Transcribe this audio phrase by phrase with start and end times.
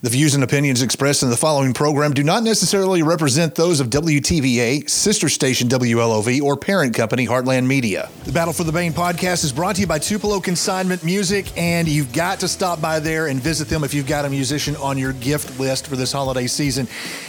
[0.00, 3.90] The views and opinions expressed in the following program do not necessarily represent those of
[3.90, 8.08] WTVA, sister station WLOV, or parent company Heartland Media.
[8.22, 11.88] The Battle for the Bane podcast is brought to you by Tupelo Consignment Music, and
[11.88, 14.98] you've got to stop by there and visit them if you've got a musician on
[14.98, 16.86] your gift list for this holiday season.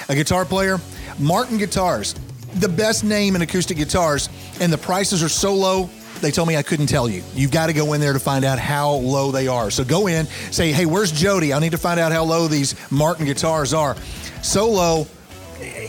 [0.09, 0.77] A guitar player,
[1.17, 2.13] Martin Guitars,
[2.57, 4.29] the best name in acoustic guitars,
[4.59, 5.89] and the prices are so low
[6.21, 7.23] they told me I couldn't tell you.
[7.33, 9.71] You've got to go in there to find out how low they are.
[9.71, 11.54] So go in, say, hey, where's Jody?
[11.54, 13.95] I need to find out how low these Martin guitars are.
[14.41, 15.07] So low,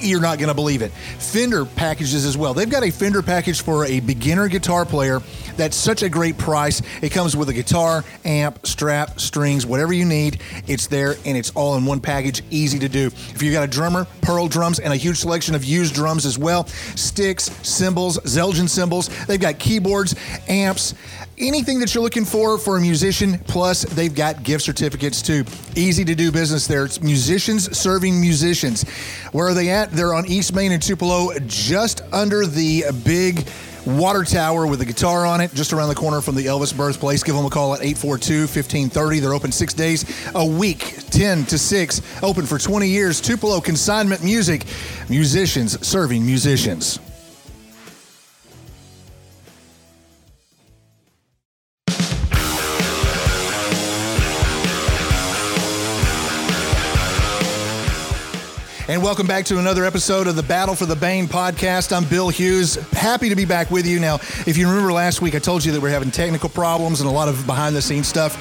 [0.00, 0.92] you're not going to believe it.
[1.18, 2.54] Fender packages as well.
[2.54, 5.20] They've got a Fender package for a beginner guitar player
[5.56, 6.82] that's such a great price.
[7.02, 10.40] It comes with a guitar, amp, strap, strings, whatever you need.
[10.66, 13.06] It's there and it's all in one package, easy to do.
[13.06, 16.38] If you've got a drummer, Pearl drums, and a huge selection of used drums as
[16.38, 19.08] well, sticks, cymbals, Zildjian cymbals.
[19.26, 20.14] They've got keyboards,
[20.48, 20.94] amps,
[21.40, 23.38] anything that you're looking for for a musician.
[23.46, 25.44] Plus, they've got gift certificates too.
[25.74, 26.84] Easy to do business there.
[26.84, 28.88] It's musicians serving musicians.
[29.32, 29.90] Where are they at?
[29.92, 33.48] They're on East Main in Tupelo, just under the big
[33.86, 37.22] water tower with a guitar on it, just around the corner from the Elvis birthplace.
[37.22, 39.20] Give them a call at 842 1530.
[39.20, 43.20] They're open six days a week, 10 to 6, open for 20 years.
[43.20, 44.64] Tupelo Consignment Music,
[45.08, 47.00] musicians serving musicians.
[58.90, 61.96] And welcome back to another episode of the Battle for the Bane podcast.
[61.96, 62.74] I'm Bill Hughes.
[62.90, 64.00] Happy to be back with you.
[64.00, 67.08] Now, if you remember last week, I told you that we're having technical problems and
[67.08, 68.36] a lot of behind the scenes stuff.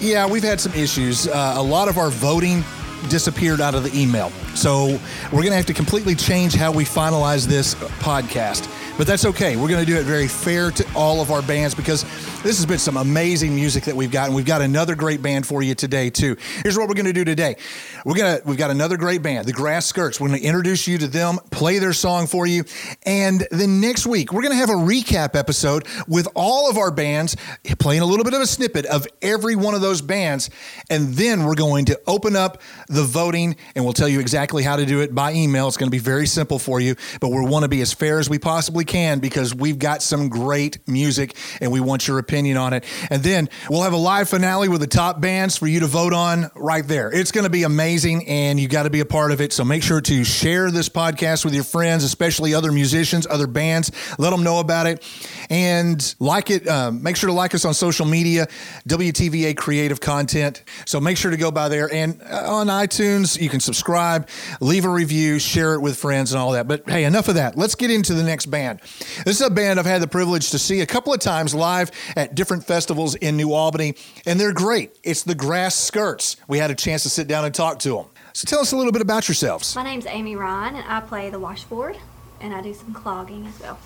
[0.00, 1.28] Yeah, we've had some issues.
[1.28, 2.64] Uh, a lot of our voting
[3.10, 4.30] disappeared out of the email.
[4.54, 8.72] So we're going to have to completely change how we finalize this podcast.
[8.96, 9.56] But that's okay.
[9.56, 12.06] We're going to do it very fair to all of our bands because
[12.46, 15.44] this has been some amazing music that we've got, and we've got another great band
[15.44, 16.36] for you today too.
[16.62, 17.56] Here's what we're going to do today.
[18.04, 20.20] We're gonna we've got another great band, the Grass Skirts.
[20.20, 22.62] We're going to introduce you to them, play their song for you,
[23.04, 26.92] and then next week we're going to have a recap episode with all of our
[26.92, 27.36] bands,
[27.80, 30.48] playing a little bit of a snippet of every one of those bands,
[30.88, 34.76] and then we're going to open up the voting, and we'll tell you exactly how
[34.76, 35.66] to do it by email.
[35.66, 38.20] It's going to be very simple for you, but we want to be as fair
[38.20, 42.35] as we possibly can because we've got some great music and we want your opinion
[42.36, 42.84] on it.
[43.08, 46.12] And then we'll have a live finale with the top bands for you to vote
[46.12, 47.10] on right there.
[47.10, 49.54] It's going to be amazing and you got to be a part of it.
[49.54, 53.90] So make sure to share this podcast with your friends, especially other musicians, other bands.
[54.18, 55.02] Let them know about it
[55.48, 56.68] and like it.
[56.68, 58.48] Uh, make sure to like us on social media,
[58.86, 60.62] WTVA Creative Content.
[60.84, 64.28] So make sure to go by there and uh, on iTunes, you can subscribe,
[64.60, 66.68] leave a review, share it with friends and all that.
[66.68, 67.56] But hey, enough of that.
[67.56, 68.80] Let's get into the next band.
[69.24, 71.90] This is a band I've had the privilege to see a couple of times live
[72.16, 73.94] at different festivals in New Albany,
[74.24, 74.98] and they're great.
[75.02, 76.36] It's the Grass Skirts.
[76.48, 78.06] We had a chance to sit down and talk to them.
[78.32, 79.74] So tell us a little bit about yourselves.
[79.76, 81.96] My name's Amy Ryan, and I play the washboard,
[82.40, 83.78] and I do some clogging as well.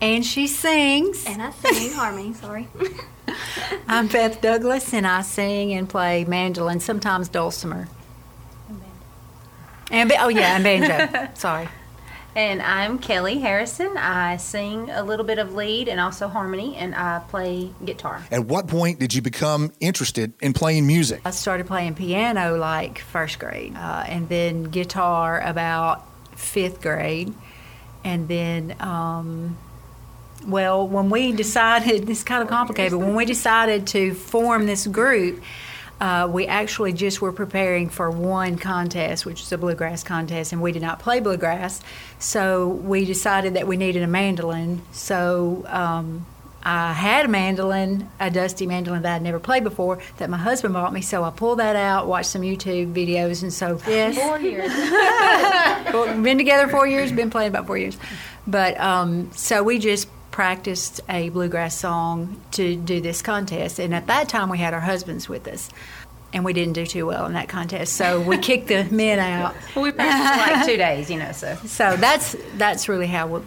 [0.00, 1.26] And she sings.
[1.26, 2.68] And I sing harmony, sorry.
[3.88, 7.88] I'm Beth Douglas, and I sing and play mandolin, sometimes dulcimer.
[9.90, 11.32] And ba- oh yeah, and banjo.
[11.34, 11.68] Sorry.
[12.40, 13.98] And I'm Kelly Harrison.
[13.98, 18.24] I sing a little bit of lead and also harmony, and I play guitar.
[18.30, 21.20] At what point did you become interested in playing music?
[21.26, 27.34] I started playing piano like first grade, uh, and then guitar about fifth grade,
[28.04, 28.74] and then.
[28.80, 29.58] Um,
[30.46, 34.86] well, when we decided, it's kind of complicated, but when we decided to form this
[34.86, 35.42] group,
[36.00, 40.62] uh, we actually just were preparing for one contest, which is a bluegrass contest, and
[40.62, 41.82] we did not play bluegrass.
[42.18, 44.80] So we decided that we needed a mandolin.
[44.92, 46.24] So um,
[46.62, 50.72] I had a mandolin, a dusty mandolin that I'd never played before, that my husband
[50.72, 51.02] bought me.
[51.02, 54.70] So I pulled that out, watched some YouTube videos, and so yes, Four years.
[55.92, 57.98] well, been together four years, been playing about four years.
[58.46, 60.08] But um, so we just
[60.40, 63.78] practiced a bluegrass song to do this contest.
[63.78, 65.68] And at that time, we had our husbands with us.
[66.32, 69.54] And we didn't do too well in that contest, so we kicked the men out.
[69.76, 71.56] Well, we practiced for like two days, you know, so.
[71.66, 73.40] So that's that's really how we,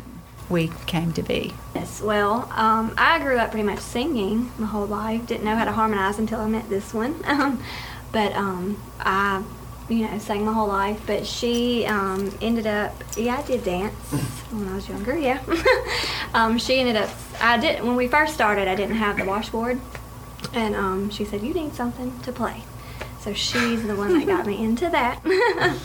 [0.50, 1.52] we came to be.
[1.74, 5.26] yes, well, um, I grew up pretty much singing my whole life.
[5.26, 7.16] Didn't know how to harmonize until I met this one.
[7.24, 7.64] Um,
[8.12, 9.44] but um, I,
[9.90, 11.02] you know, sang my whole life.
[11.06, 13.94] But she um, ended up, yeah, I did dance
[14.52, 15.42] when I was younger, yeah.
[16.34, 17.10] um, she ended up,
[17.42, 19.80] I did, when we first started, I didn't have the washboard.
[20.54, 22.64] And um, she said, you need something to play.
[23.20, 25.22] So she's the one that got me into that.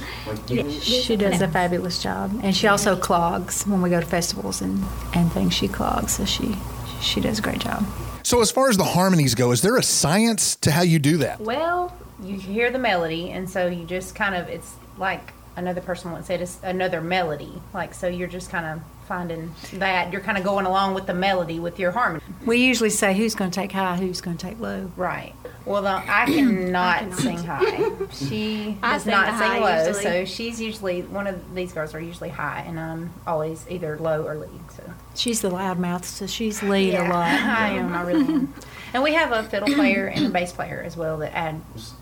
[0.82, 4.84] She does a fabulous job, and she also clogs when we go to festivals and,
[5.14, 5.54] and things.
[5.54, 6.56] She clogs, so she
[7.00, 7.86] she does a great job.
[8.22, 11.16] So, as far as the harmonies go, is there a science to how you do
[11.18, 11.40] that?
[11.40, 16.12] Well, you hear the melody, and so you just kind of it's like another person
[16.12, 17.52] once said, it's another melody.
[17.74, 21.14] Like so, you're just kind of finding that you're kind of going along with the
[21.14, 22.22] melody with your harmony.
[22.44, 24.90] We usually say who's going to take high, who's going to take low.
[24.96, 25.34] Right.
[25.64, 27.18] Well, the, I cannot cannot.
[27.18, 27.90] sing high.
[28.12, 30.02] She I does sing not the sing low, usually.
[30.02, 34.26] so she's usually one of these girls are usually high, and I'm always either low
[34.26, 34.60] or lead.
[34.76, 37.12] So She's the loudmouth, so she's lead a lot.
[37.28, 37.92] I am.
[37.94, 38.54] I really am.
[38.94, 41.60] And we have a fiddle player and a bass player as well that add.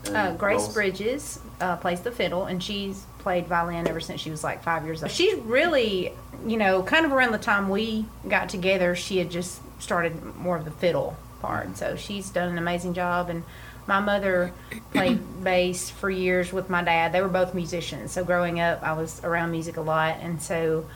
[0.08, 0.74] Uh, Grace both.
[0.74, 4.84] Bridges uh, plays the fiddle, and she's played violin ever since she was like five
[4.84, 5.10] years old.
[5.10, 6.12] She's really,
[6.46, 10.56] you know, kind of around the time we got together, she had just started more
[10.56, 11.76] of the fiddle part.
[11.76, 13.28] So she's done an amazing job.
[13.28, 13.42] And
[13.86, 14.52] my mother
[14.92, 17.12] played bass for years with my dad.
[17.12, 18.12] They were both musicians.
[18.12, 20.18] So growing up, I was around music a lot.
[20.20, 20.86] And so,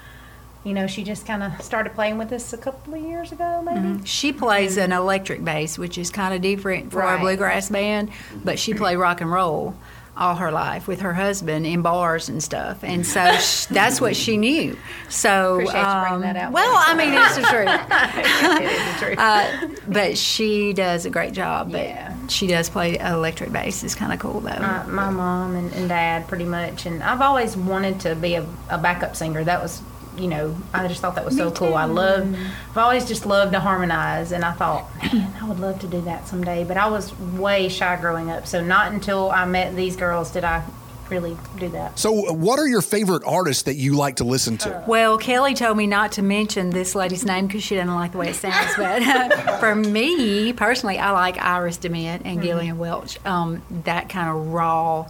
[0.64, 3.62] you know, she just kind of started playing with us a couple of years ago,
[3.62, 4.04] maybe.
[4.06, 7.14] She plays an electric bass, which is kind of different for Right.
[7.16, 8.10] a bluegrass band,
[8.44, 9.74] but she played rock and roll
[10.16, 14.14] all her life with her husband in bars and stuff, and so sh that's what
[14.14, 14.76] she knew.
[15.08, 16.52] So, Appreciate you bringing um, that out.
[16.52, 17.70] well, I mean, it's the truth.
[18.60, 19.18] it is the truth.
[19.18, 21.72] Uh, but she does a great job.
[21.72, 22.26] But Yeah.
[22.26, 23.82] she does play electric bass.
[23.82, 24.58] It's kind of cool though.
[24.60, 28.46] my, my mom and, and dad pretty much and i've always wanted to be a,
[28.68, 29.80] a backup singer that was
[30.18, 32.34] you know i just thought that was so cool i love,
[32.70, 36.00] i've always just loved to harmonize and i thought man i would love to do
[36.00, 39.96] that someday but i was way shy growing up so not until i met these
[39.96, 40.62] girls did i
[41.08, 44.84] really do that So, what are your favorite artists that you like to listen to?
[44.86, 48.18] Well, Kelly told me not to mention this lady's name because she doesn't like the
[48.18, 48.70] way it sounds.
[48.76, 53.18] But for me personally, I like Iris DeMent and Gillian Welch.
[53.26, 55.08] Um, that kind of raw,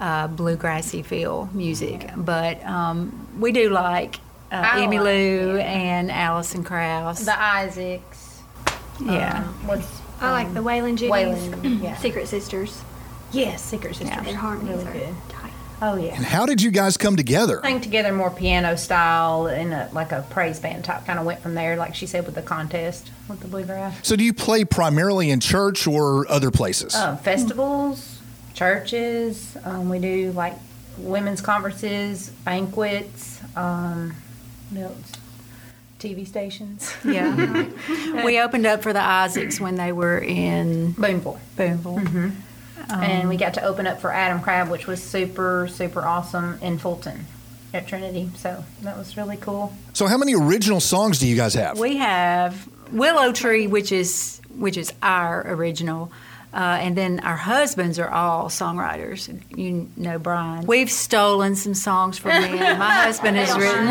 [0.00, 2.10] uh, bluegrassy feel music.
[2.14, 5.62] But um, we do like uh, I Emmy like- Lou yeah.
[5.62, 7.24] and Alison Krauss.
[7.24, 8.40] the isaacs
[9.04, 9.38] yeah.
[9.46, 11.96] um, what's I like the Waylon Jennings, Waylon, yeah.
[11.98, 12.82] Secret Sisters.
[13.32, 15.52] yes secret sisters Their harmonies really are good tight.
[15.82, 17.60] oh yeah And how did you guys come together?
[17.62, 21.04] Sang together more piano style and a, like a praise band type.
[21.06, 23.94] Kind of went from there, like she said, with the contest with the bluegrass.
[24.02, 26.94] So, do you play primarily in church or other places?
[26.96, 28.18] Um, festivals,
[28.54, 29.56] churches.
[29.64, 30.54] Um, we do like
[30.96, 33.38] women's conferences, banquets.
[33.54, 34.14] Um,
[34.70, 35.12] what else?
[35.98, 36.94] TV stations.
[37.04, 37.68] Yeah.
[38.24, 41.40] we opened up for the Isaacs when they were in Boonville.
[41.56, 41.98] Boonville.
[41.98, 42.30] Mm-hmm.
[42.90, 46.58] Um, and we got to open up for Adam Crabb, which was super, super awesome
[46.62, 47.26] in Fulton
[47.74, 48.30] at Trinity.
[48.36, 49.72] So that was really cool.
[49.92, 51.78] So, how many original songs do you guys have?
[51.78, 56.10] We have Willow Tree, which is which is our original,
[56.52, 59.28] uh, and then our husbands are all songwriters.
[59.56, 60.66] You know Brian.
[60.66, 62.78] We've stolen some songs from them.
[62.78, 63.86] My husband has written.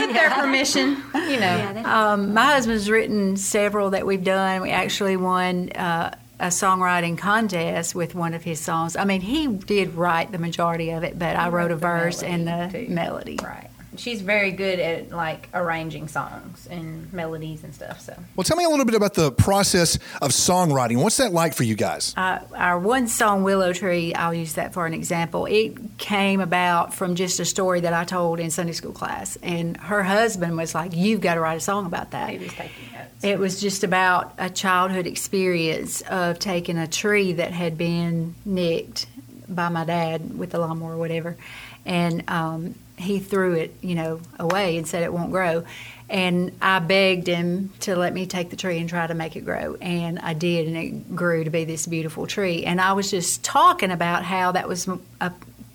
[0.00, 1.56] With their permission, you know.
[1.56, 4.62] Yeah, that, Um, my husband's written several that we've done.
[4.62, 8.96] We actually won uh, a songwriting contest with one of his songs.
[8.96, 12.22] I mean, he did write the majority of it, but I wrote a the verse
[12.22, 12.92] and the too.
[12.92, 13.38] melody.
[13.42, 13.70] Right.
[13.96, 18.00] She's very good at like arranging songs and melodies and stuff.
[18.00, 21.02] So Well, tell me a little bit about the process of songwriting.
[21.02, 22.14] What's that like for you guys?
[22.16, 25.46] Uh, our one song Willow Tree, I'll use that for an example.
[25.46, 29.76] It came about from just a story that I told in Sunday school class, and
[29.76, 32.92] her husband was like, "You've got to write a song about that." he was taking
[32.92, 33.24] notes.
[33.24, 39.06] It was just about a childhood experience of taking a tree that had been nicked
[39.48, 41.36] by my dad with the lawnmower or whatever,
[41.84, 45.64] and um, he threw it, you know, away and said it won't grow.
[46.08, 49.44] And I begged him to let me take the tree and try to make it
[49.44, 52.64] grow, and I did, and it grew to be this beautiful tree.
[52.64, 54.88] And I was just talking about how that was
[55.20, 55.32] a,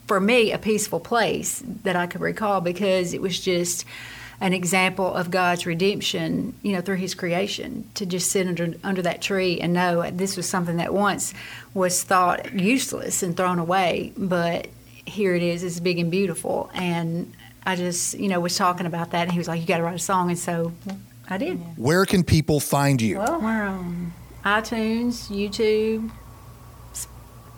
[0.08, 3.86] for me a peaceful place that I could recall because it was just
[4.40, 7.90] an example of God's redemption, you know, through His creation.
[7.96, 11.34] To just sit under under that tree and know this was something that once
[11.74, 14.68] was thought useless and thrown away, but
[15.06, 16.70] here it is, it's big and beautiful.
[16.74, 17.34] And
[17.66, 19.84] I just, you know, was talking about that, and he was like, "You got to
[19.84, 20.74] write a song," and so
[21.30, 21.58] I did.
[21.78, 23.18] Where can people find you?
[23.20, 26.10] Well, We're on iTunes, YouTube,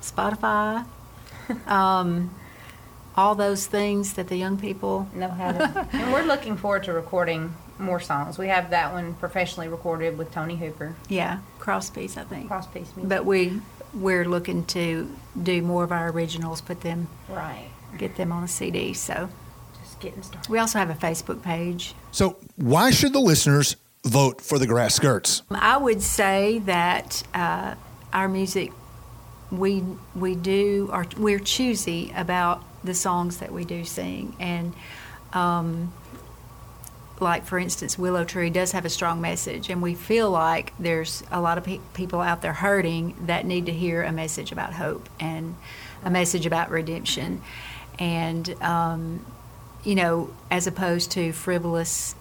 [0.02, 0.86] Spotify,
[1.68, 2.34] um,
[3.16, 5.88] all those things that the young people know how to.
[5.94, 8.38] and we're looking forward to recording more songs.
[8.38, 12.48] We have that one professionally recorded with Tony Hooper, Yeah, cross piece, I think.
[12.48, 13.10] cross piece music.
[13.10, 13.62] But we
[13.94, 15.10] we're looking to
[15.42, 18.94] do more of our originals, put them, right, get them on a CD.
[18.94, 19.30] So
[19.80, 20.50] just getting started.
[20.50, 21.96] we also have a Facebook page.
[22.12, 25.44] So, why should the listeners vote for the Grass Skirts?
[25.52, 27.76] I would say that uh,
[28.12, 28.72] our music,
[29.52, 29.84] we
[30.16, 34.74] we do, or we're choosy about the songs that we do sing, and
[35.34, 35.94] um,
[37.20, 41.24] like for instance, Willow Tree does have a strong message, and we feel like there's
[41.32, 44.74] a lot of pe- people out there hurting that need to hear a message about
[44.74, 45.56] hope and
[46.04, 47.42] a message about redemption,
[48.00, 49.26] and um,
[49.84, 52.16] you know, as opposed to frivolous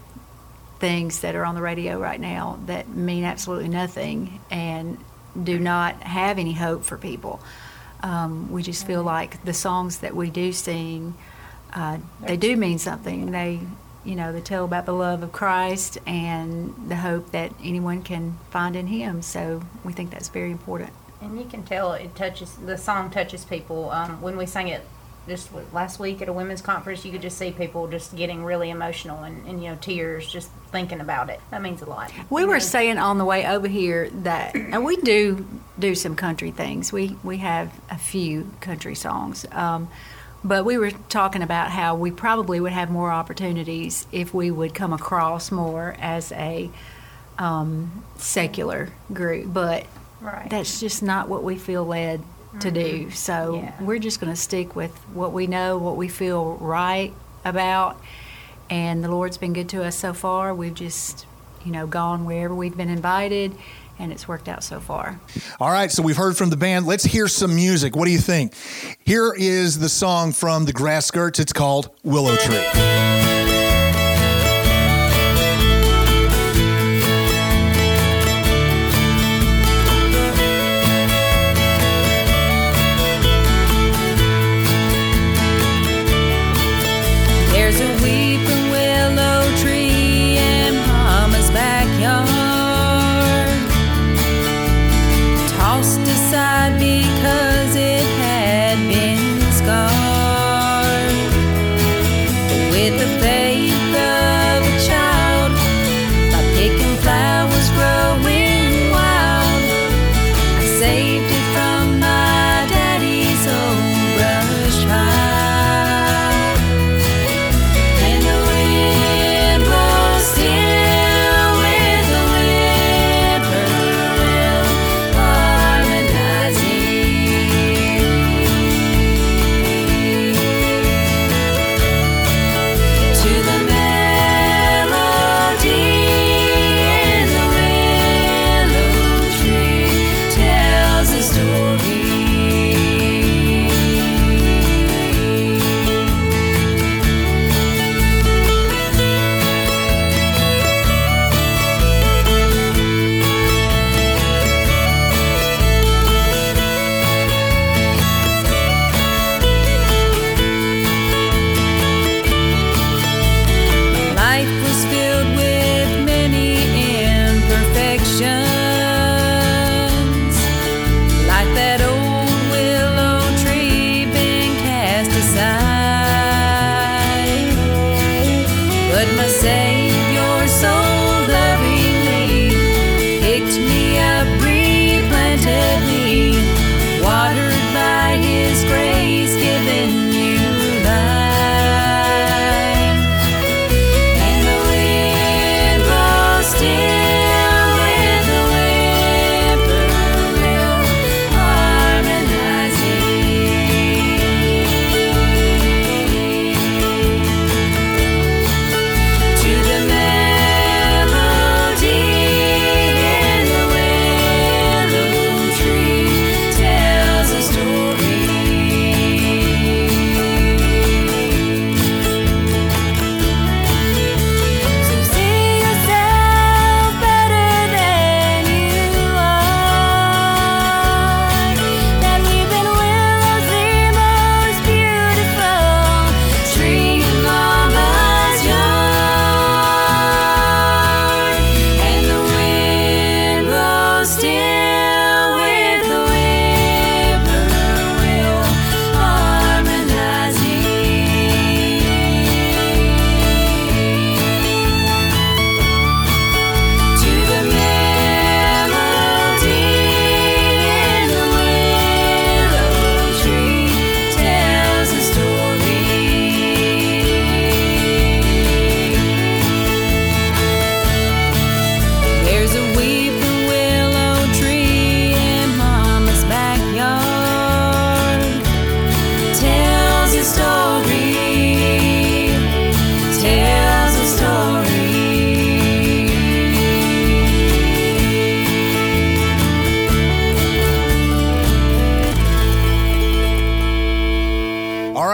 [0.78, 4.98] things that are on the radio right now that mean absolutely nothing and
[5.40, 7.40] do not have any hope for people.
[8.02, 11.14] Um, we just feel like the songs that we do sing,
[11.72, 13.30] uh, they do mean something.
[13.30, 13.60] They,
[14.04, 18.38] you know, they tell about the love of Christ and the hope that anyone can
[18.50, 19.22] find in Him.
[19.22, 20.90] So we think that's very important.
[21.20, 23.90] And you can tell it touches the song touches people.
[23.90, 24.82] Um, when we sang it
[25.28, 28.70] just last week at a women's conference, you could just see people just getting really
[28.70, 31.40] emotional and, and you know tears just thinking about it.
[31.50, 32.12] That means a lot.
[32.28, 35.46] We were saying on the way over here that and we do
[35.78, 36.92] do some country things.
[36.92, 39.88] We we have a few country songs, um,
[40.44, 44.74] but we were talking about how we probably would have more opportunities if we would
[44.74, 46.70] come across more as a
[47.38, 49.52] um, secular group.
[49.52, 49.86] But
[50.20, 50.48] right.
[50.50, 52.22] that's just not what we feel led
[52.60, 53.10] to do.
[53.10, 53.64] So Mm-hmm.
[53.64, 53.82] Yeah.
[53.82, 57.12] we're just going to stick with what we know, what we feel right
[57.44, 58.00] about.
[58.68, 60.54] And the Lord's been good to us so far.
[60.54, 61.26] We've just,
[61.64, 63.54] you know, gone wherever we've been invited,
[63.98, 65.20] and it's worked out so far.
[65.60, 66.86] All right, so we've heard from the band.
[66.86, 67.96] Let's hear some music.
[67.96, 68.54] What do you think?
[69.04, 71.38] Here is the song from the Grass Skirts.
[71.38, 72.91] It's called Willow Tree.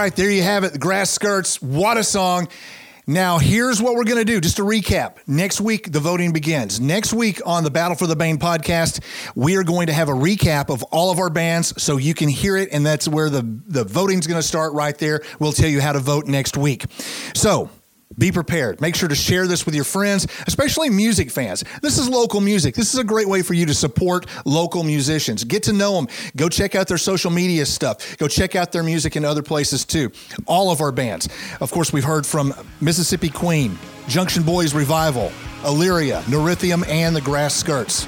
[0.09, 0.73] Right, there you have it.
[0.73, 1.61] The Grass Skirts.
[1.61, 2.49] What a song.
[3.07, 4.41] Now, here's what we're going to do.
[4.41, 6.81] Just to recap, next week, the voting begins.
[6.81, 9.01] Next week on the Battle for the Bane podcast,
[9.35, 12.31] we are going to have a recap of all of our bands so you can
[12.31, 12.71] hear it.
[12.73, 15.21] And that's where the, the voting's going to start right there.
[15.39, 16.87] We'll tell you how to vote next week.
[17.35, 17.69] So,
[18.17, 18.81] be prepared.
[18.81, 21.65] Make sure to share this with your friends, especially music fans.
[21.83, 22.75] This is local music.
[22.75, 25.45] This is a great way for you to support local musicians.
[25.45, 26.09] Get to know them.
[26.37, 28.17] Go check out their social media stuff.
[28.19, 30.11] Go check out their music in other places too.
[30.47, 31.29] All of our bands.
[31.61, 35.31] Of course, we've heard from Mississippi Queen, Junction Boys Revival,
[35.65, 38.07] Illyria, Norithium, and the Grass Skirts.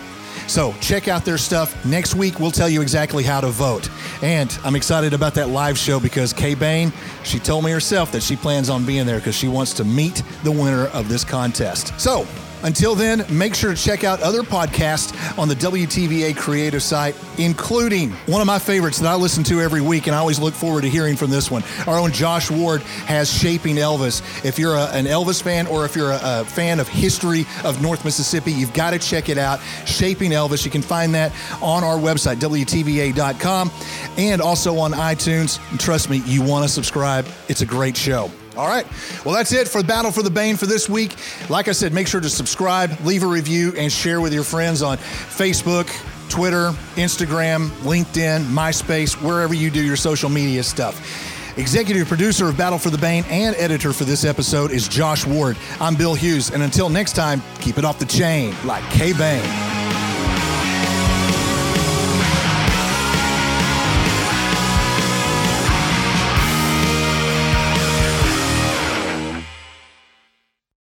[0.51, 1.85] So check out their stuff.
[1.85, 3.89] Next week, we'll tell you exactly how to vote.
[4.21, 6.93] And I'm excited about that live show because Kay Bain,
[7.23, 10.25] she told me herself that she plans on being there because she wants to meet
[10.43, 11.99] the winner of this contest.
[12.01, 12.27] So
[12.63, 18.11] until then, make sure to check out other podcasts on the WTVA creative site, including
[18.27, 20.83] one of my favorites that I listen to every week, and I always look forward
[20.83, 21.63] to hearing from this one.
[21.87, 24.23] Our own Josh Ward has Shaping Elvis.
[24.45, 27.81] If you're a, an Elvis fan or if you're a, a fan of history of
[27.83, 29.61] North Mississippi, you've got to check it out.
[29.87, 30.65] Shaping Elvis.
[30.65, 33.71] You can find that on our website, WTVA.com,
[34.19, 35.59] and also on iTunes.
[35.71, 37.27] And trust me, you want to subscribe.
[37.49, 38.31] It's a great show.
[38.61, 38.87] All right.
[39.25, 41.17] Well, that's it for Battle for the Bane for this week.
[41.49, 44.83] Like I said, make sure to subscribe, leave a review, and share with your friends
[44.83, 45.89] on Facebook,
[46.29, 51.57] Twitter, Instagram, LinkedIn, MySpace, wherever you do your social media stuff.
[51.57, 55.57] Executive producer of Battle for the Bane and editor for this episode is Josh Ward.
[55.81, 59.80] I'm Bill Hughes, and until next time, keep it off the chain like K Bane.